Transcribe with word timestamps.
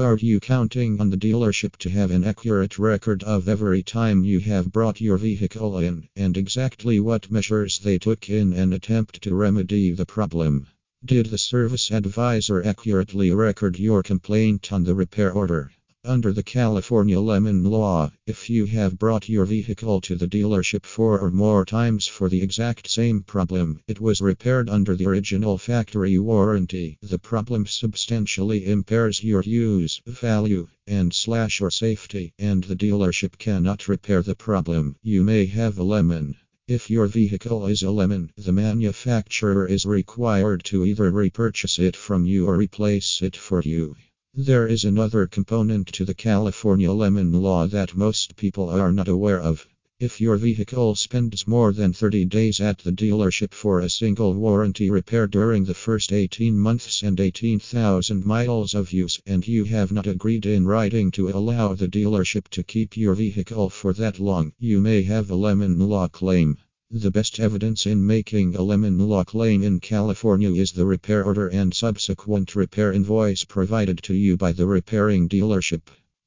Are 0.00 0.16
you 0.16 0.40
counting 0.40 0.98
on 0.98 1.10
the 1.10 1.18
dealership 1.18 1.76
to 1.76 1.90
have 1.90 2.10
an 2.10 2.24
accurate 2.24 2.78
record 2.78 3.22
of 3.22 3.50
every 3.50 3.82
time 3.82 4.24
you 4.24 4.40
have 4.40 4.72
brought 4.72 4.98
your 4.98 5.18
vehicle 5.18 5.76
in 5.76 6.08
and 6.16 6.38
exactly 6.38 6.98
what 6.98 7.30
measures 7.30 7.78
they 7.78 7.98
took 7.98 8.30
in 8.30 8.54
an 8.54 8.72
attempt 8.72 9.20
to 9.20 9.34
remedy 9.34 9.92
the 9.92 10.06
problem? 10.06 10.66
Did 11.04 11.26
the 11.26 11.36
service 11.36 11.90
advisor 11.90 12.62
accurately 12.64 13.30
record 13.30 13.78
your 13.78 14.02
complaint 14.02 14.72
on 14.72 14.84
the 14.84 14.94
repair 14.94 15.32
order? 15.32 15.70
Under 16.06 16.32
the 16.32 16.42
California 16.42 17.20
Lemon 17.20 17.62
Law, 17.62 18.10
if 18.26 18.48
you 18.48 18.64
have 18.64 18.98
brought 18.98 19.28
your 19.28 19.44
vehicle 19.44 20.00
to 20.00 20.16
the 20.16 20.26
dealership 20.26 20.86
four 20.86 21.20
or 21.20 21.30
more 21.30 21.66
times 21.66 22.06
for 22.06 22.30
the 22.30 22.40
exact 22.40 22.88
same 22.88 23.22
problem, 23.22 23.82
it 23.86 24.00
was 24.00 24.22
repaired 24.22 24.70
under 24.70 24.96
the 24.96 25.04
original 25.04 25.58
factory 25.58 26.18
warranty. 26.18 26.96
The 27.02 27.18
problem 27.18 27.66
substantially 27.66 28.64
impairs 28.64 29.22
your 29.22 29.42
use, 29.42 30.00
value, 30.06 30.68
and 30.86 31.12
slash 31.12 31.60
or 31.60 31.70
safety, 31.70 32.32
and 32.38 32.64
the 32.64 32.76
dealership 32.76 33.36
cannot 33.36 33.86
repair 33.86 34.22
the 34.22 34.34
problem. 34.34 34.96
You 35.02 35.22
may 35.22 35.44
have 35.44 35.76
a 35.76 35.82
lemon. 35.82 36.34
If 36.66 36.88
your 36.88 37.08
vehicle 37.08 37.66
is 37.66 37.82
a 37.82 37.90
lemon, 37.90 38.32
the 38.38 38.52
manufacturer 38.52 39.66
is 39.66 39.84
required 39.84 40.64
to 40.64 40.86
either 40.86 41.10
repurchase 41.10 41.78
it 41.78 41.94
from 41.94 42.24
you 42.24 42.46
or 42.46 42.56
replace 42.56 43.20
it 43.20 43.36
for 43.36 43.60
you. 43.60 43.96
There 44.42 44.66
is 44.66 44.84
another 44.84 45.26
component 45.26 45.88
to 45.88 46.04
the 46.04 46.14
California 46.14 46.92
Lemon 46.92 47.32
Law 47.32 47.66
that 47.66 47.96
most 47.96 48.36
people 48.36 48.70
are 48.70 48.92
not 48.92 49.08
aware 49.08 49.40
of. 49.40 49.66
If 49.98 50.20
your 50.20 50.36
vehicle 50.36 50.94
spends 50.94 51.48
more 51.48 51.72
than 51.72 51.92
30 51.92 52.24
days 52.26 52.60
at 52.60 52.78
the 52.78 52.92
dealership 52.92 53.52
for 53.52 53.80
a 53.80 53.90
single 53.90 54.32
warranty 54.32 54.88
repair 54.88 55.26
during 55.26 55.64
the 55.64 55.74
first 55.74 56.12
18 56.12 56.56
months 56.56 57.02
and 57.02 57.18
18,000 57.18 58.24
miles 58.24 58.72
of 58.72 58.92
use, 58.92 59.20
and 59.26 59.46
you 59.46 59.64
have 59.64 59.90
not 59.90 60.06
agreed 60.06 60.46
in 60.46 60.64
writing 60.64 61.10
to 61.10 61.28
allow 61.28 61.74
the 61.74 61.88
dealership 61.88 62.48
to 62.50 62.62
keep 62.62 62.96
your 62.96 63.14
vehicle 63.14 63.68
for 63.68 63.92
that 63.92 64.20
long, 64.20 64.52
you 64.60 64.80
may 64.80 65.02
have 65.02 65.28
a 65.30 65.34
lemon 65.34 65.78
law 65.80 66.06
claim. 66.06 66.56
The 66.92 67.12
best 67.12 67.38
evidence 67.38 67.86
in 67.86 68.04
making 68.04 68.56
a 68.56 68.62
lemon 68.62 68.98
law 68.98 69.22
claim 69.22 69.62
in 69.62 69.78
California 69.78 70.52
is 70.52 70.72
the 70.72 70.86
repair 70.86 71.22
order 71.24 71.46
and 71.46 71.72
subsequent 71.72 72.56
repair 72.56 72.92
invoice 72.92 73.44
provided 73.44 74.02
to 74.02 74.12
you 74.12 74.36
by 74.36 74.50
the 74.50 74.66
repairing 74.66 75.28
dealership. 75.28 75.82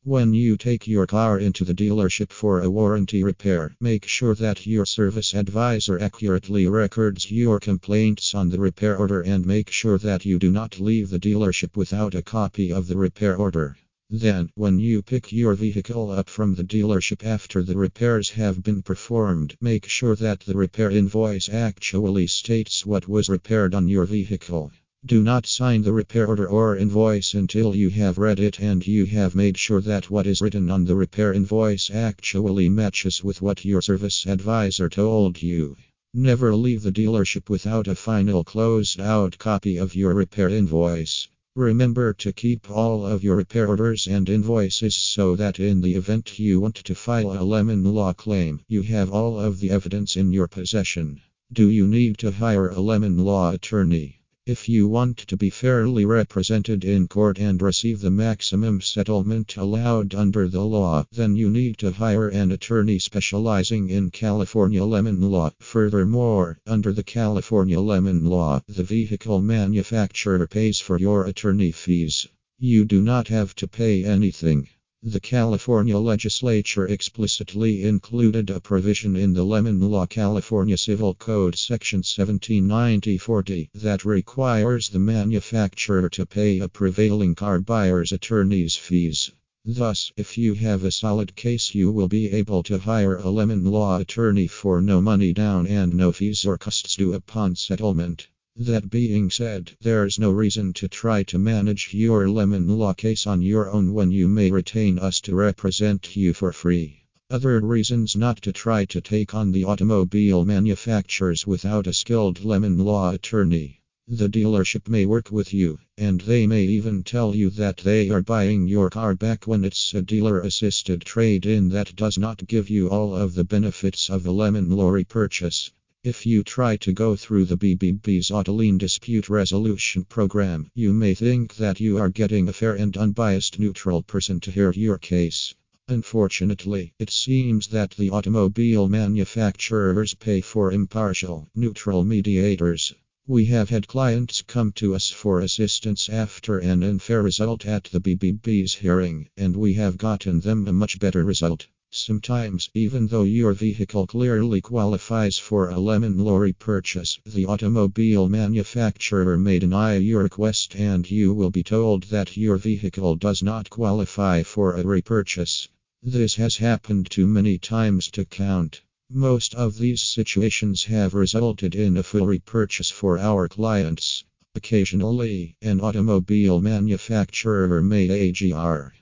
When 0.06 0.34
you 0.34 0.56
take 0.56 0.88
your 0.88 1.06
car 1.06 1.38
into 1.38 1.66
the 1.66 1.74
dealership 1.74 2.32
for 2.32 2.62
a 2.62 2.70
warranty 2.70 3.26
repair, 3.26 3.76
make 3.82 4.06
sure 4.06 4.36
that 4.36 4.66
your 4.66 4.86
service 4.86 5.34
advisor 5.34 6.00
accurately 6.00 6.66
records 6.66 7.30
your 7.30 7.60
complaints 7.60 8.34
on 8.34 8.48
the 8.48 8.58
repair 8.62 8.96
order 8.96 9.20
and 9.20 9.46
make 9.46 9.70
sure 9.70 9.98
that 9.98 10.26
you 10.26 10.40
do 10.40 10.50
not 10.50 10.80
leave 10.80 11.10
the 11.10 11.20
dealership 11.20 11.76
without 11.76 12.16
a 12.16 12.22
copy 12.22 12.72
of 12.72 12.88
the 12.88 12.96
repair 12.96 13.36
order. 13.36 13.76
Then, 14.16 14.52
when 14.54 14.78
you 14.78 15.02
pick 15.02 15.32
your 15.32 15.56
vehicle 15.56 16.12
up 16.12 16.30
from 16.30 16.54
the 16.54 16.64
dealership 16.64 17.26
after 17.26 17.64
the 17.64 17.76
repairs 17.76 18.30
have 18.30 18.62
been 18.62 18.84
performed, 18.84 19.58
make 19.60 19.88
sure 19.88 20.16
that 20.18 20.42
the 20.42 20.54
repair 20.54 20.92
invoice 20.92 21.50
actually 21.50 22.28
states 22.28 22.86
what 22.86 23.08
was 23.08 23.28
repaired 23.28 23.74
on 23.74 23.88
your 23.88 24.06
vehicle. 24.06 24.72
Do 25.04 25.24
not 25.24 25.48
sign 25.48 25.82
the 25.82 25.94
repair 25.94 26.28
order 26.28 26.48
or 26.48 26.78
invoice 26.78 27.34
until 27.34 27.76
you 27.76 27.90
have 27.90 28.20
read 28.20 28.40
it 28.40 28.60
and 28.60 28.86
you 28.86 29.06
have 29.06 29.34
made 29.34 29.58
sure 29.58 29.82
that 29.82 30.12
what 30.12 30.28
is 30.28 30.42
written 30.42 30.70
on 30.70 30.86
the 30.86 30.96
repair 30.96 31.34
invoice 31.34 31.90
actually 31.90 32.70
matches 32.70 33.24
with 33.24 33.42
what 33.42 33.66
your 33.66 33.82
service 33.82 34.28
advisor 34.28 34.90
told 34.90 35.42
you. 35.42 35.76
Never 36.14 36.56
leave 36.56 36.84
the 36.84 36.92
dealership 36.92 37.50
without 37.50 37.88
a 37.88 37.96
final 37.96 38.44
closed 38.44 39.00
out 39.00 39.40
copy 39.40 39.78
of 39.78 39.96
your 39.96 40.14
repair 40.14 40.50
invoice. 40.50 41.28
Remember 41.56 42.14
to 42.14 42.34
keep 42.34 42.72
all 42.72 43.06
of 43.06 43.24
your 43.24 43.36
repair 43.36 43.68
orders 43.68 44.08
and 44.08 44.28
invoices 44.28 44.96
so 44.96 45.36
that 45.36 45.60
in 45.60 45.82
the 45.82 45.94
event 45.94 46.40
you 46.40 46.60
want 46.60 46.74
to 46.78 46.96
file 46.96 47.32
a 47.32 47.46
lemon 47.46 47.84
law 47.84 48.12
claim, 48.12 48.62
you 48.68 48.82
have 48.82 49.12
all 49.12 49.40
of 49.40 49.60
the 49.60 49.70
evidence 49.70 50.18
in 50.18 50.34
your 50.34 50.48
possession. 50.48 51.22
Do 51.52 51.70
you 51.70 51.86
need 51.86 52.18
to 52.18 52.32
hire 52.32 52.70
a 52.70 52.80
lemon 52.80 53.20
law 53.20 53.52
attorney? 53.52 54.23
If 54.46 54.68
you 54.68 54.90
want 54.90 55.20
to 55.20 55.38
be 55.38 55.50
fairly 55.50 56.04
represented 56.04 56.84
in 56.84 57.08
court 57.08 57.40
and 57.40 57.62
receive 57.62 58.02
the 58.02 58.12
maximum 58.12 58.82
settlement 58.82 59.56
allowed 59.56 60.14
under 60.14 60.50
the 60.50 60.66
law, 60.66 61.06
then 61.14 61.38
you 61.38 61.50
need 61.50 61.78
to 61.78 61.94
hire 61.94 62.28
an 62.28 62.52
attorney 62.52 63.00
specializing 63.00 63.90
in 63.90 64.12
California 64.12 64.84
lemon 64.84 65.22
law. 65.22 65.52
Furthermore, 65.62 66.60
under 66.68 66.92
the 66.92 67.04
California 67.04 67.80
lemon 67.80 68.26
law, 68.26 68.62
the 68.68 68.84
vehicle 68.84 69.42
manufacturer 69.42 70.46
pays 70.46 70.78
for 70.78 71.00
your 71.00 71.24
attorney 71.26 71.72
fees. 71.72 72.28
You 72.60 72.84
do 72.84 73.02
not 73.02 73.30
have 73.30 73.56
to 73.56 73.68
pay 73.70 74.04
anything. 74.04 74.68
The 75.06 75.20
California 75.20 75.98
legislature 75.98 76.88
explicitly 76.88 77.84
included 77.84 78.50
a 78.50 78.62
provision 78.62 79.18
in 79.18 79.34
the 79.34 79.44
Lemon 79.44 79.82
Law 79.82 80.06
California 80.06 80.78
Civil 80.78 81.14
Code 81.16 81.58
Section 81.58 81.98
179040 81.98 83.70
that 83.74 84.06
requires 84.06 84.88
the 84.88 85.00
manufacturer 85.00 86.08
to 86.08 86.26
pay 86.26 86.60
a 86.60 86.70
prevailing 86.70 87.36
car 87.36 87.60
buyer's 87.60 88.14
attorney's 88.14 88.78
fees. 88.78 89.30
Thus, 89.66 90.14
if 90.16 90.38
you 90.38 90.54
have 90.54 90.86
a 90.86 90.92
solid 90.92 91.36
case, 91.36 91.76
you 91.76 91.92
will 91.92 92.08
be 92.08 92.32
able 92.32 92.64
to 92.64 92.78
hire 92.78 93.18
a 93.18 93.30
lemon 93.30 93.66
law 93.66 94.00
attorney 94.00 94.48
for 94.48 94.82
no 94.82 95.02
money 95.02 95.34
down 95.34 95.68
and 95.68 95.94
no 95.94 96.14
fees 96.14 96.46
or 96.46 96.58
costs 96.58 96.96
due 96.96 97.12
upon 97.14 97.58
settlement. 97.58 98.30
That 98.56 98.92
being 98.92 99.32
said, 99.32 99.72
there's 99.82 100.20
no 100.20 100.30
reason 100.30 100.74
to 100.74 100.88
try 100.88 101.24
to 101.24 101.40
manage 101.40 101.92
your 101.92 102.30
lemon 102.30 102.68
law 102.68 102.94
case 102.94 103.26
on 103.26 103.42
your 103.42 103.68
own 103.68 103.94
when 103.94 104.12
you 104.12 104.28
may 104.28 104.52
retain 104.52 105.00
us 105.00 105.20
to 105.22 105.34
represent 105.34 106.16
you 106.16 106.36
for 106.36 106.54
free. 106.54 107.04
Other 107.32 107.60
reasons 107.60 108.16
not 108.16 108.44
to 108.44 108.54
try 108.54 108.86
to 108.86 109.02
take 109.02 109.34
on 109.34 109.54
the 109.54 109.64
automobile 109.64 110.46
manufacturers 110.46 111.48
without 111.48 111.88
a 111.88 111.94
skilled 111.94 112.46
lemon 112.46 112.78
law 112.78 113.12
attorney. 113.12 113.82
The 114.08 114.30
dealership 114.30 114.88
may 114.88 115.08
work 115.08 115.32
with 115.32 115.52
you, 115.52 115.80
and 115.98 116.22
they 116.22 116.46
may 116.46 116.66
even 116.66 117.02
tell 117.02 117.36
you 117.36 117.50
that 117.50 117.78
they 117.78 118.12
are 118.12 118.22
buying 118.22 118.68
your 118.68 118.92
car 118.92 119.16
back 119.16 119.48
when 119.48 119.66
it's 119.66 119.96
a 119.96 120.04
dealer 120.04 120.40
assisted 120.40 121.02
trade 121.02 121.48
in 121.48 121.70
that 121.70 121.96
does 121.96 122.20
not 122.20 122.46
give 122.46 122.70
you 122.70 122.88
all 122.88 123.16
of 123.16 123.34
the 123.34 123.44
benefits 123.44 124.12
of 124.12 124.28
a 124.28 124.32
lemon 124.32 124.70
law 124.70 124.92
repurchase. 124.92 125.72
If 126.06 126.26
you 126.26 126.44
try 126.44 126.76
to 126.76 126.92
go 126.92 127.16
through 127.16 127.46
the 127.46 127.56
BBB's 127.56 128.30
Auto 128.30 128.52
Line 128.52 128.78
dispute 128.78 129.30
resolution 129.30 130.04
program, 130.04 130.70
you 130.76 130.92
may 130.92 131.14
think 131.14 131.56
that 131.56 131.80
you 131.80 131.98
are 131.98 132.10
getting 132.10 132.50
a 132.50 132.52
fair 132.52 132.74
and 132.74 132.98
unbiased 132.98 133.58
neutral 133.58 134.02
person 134.02 134.42
to 134.42 134.52
hear 134.52 134.74
your 134.74 134.98
case. 134.98 135.56
Unfortunately, 135.88 136.94
it 137.00 137.10
seems 137.10 137.68
that 137.68 137.92
the 137.92 138.10
automobile 138.10 138.90
manufacturers 138.90 140.14
pay 140.14 140.42
for 140.42 140.74
impartial, 140.74 141.48
neutral 141.56 142.04
mediators. 142.04 142.94
We 143.26 143.46
have 143.46 143.70
had 143.70 143.88
clients 143.88 144.42
come 144.42 144.74
to 144.74 144.96
us 144.96 145.10
for 145.10 145.40
assistance 145.40 146.10
after 146.10 146.58
an 146.58 146.84
unfair 146.84 147.24
result 147.24 147.66
at 147.66 147.86
the 147.86 148.02
BBB's 148.02 148.74
hearing, 148.74 149.30
and 149.38 149.56
we 149.56 149.76
have 149.76 149.98
gotten 149.98 150.42
them 150.42 150.68
a 150.68 150.74
much 150.74 151.00
better 151.00 151.24
result. 151.24 151.68
Sometimes, 151.96 152.72
even 152.74 153.06
though 153.06 153.22
your 153.22 153.54
vehicle 153.54 154.08
clearly 154.08 154.62
qualifies 154.62 155.38
for 155.38 155.70
a 155.70 155.80
lemon 155.80 156.18
law 156.18 156.38
repurchase, 156.38 157.20
the 157.24 157.46
automobile 157.46 158.28
manufacturer 158.28 159.38
may 159.38 159.60
deny 159.60 159.98
your 159.98 160.24
request 160.24 160.76
and 160.76 161.12
you 161.12 161.36
will 161.36 161.52
be 161.52 161.62
told 161.62 162.06
that 162.06 162.36
your 162.36 162.58
vehicle 162.58 163.16
does 163.16 163.44
not 163.44 163.70
qualify 163.70 164.42
for 164.42 164.76
a 164.76 164.82
repurchase. 164.82 165.70
This 166.02 166.34
has 166.34 166.58
happened 166.58 167.12
too 167.12 167.28
many 167.28 167.60
times 167.60 168.10
to 168.14 168.26
count. 168.26 168.82
Most 169.12 169.54
of 169.54 169.78
these 169.78 170.02
situations 170.02 170.86
have 170.86 171.14
resulted 171.14 171.76
in 171.76 171.96
a 171.98 172.02
full 172.02 172.26
repurchase 172.26 172.90
for 172.90 173.20
our 173.20 173.48
clients. 173.48 174.24
Occasionally, 174.56 175.56
an 175.62 175.80
automobile 175.80 176.60
manufacturer 176.60 177.84
may 177.84 178.10
AGR 178.10 178.94